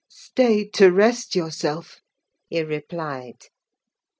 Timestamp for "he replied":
2.49-3.37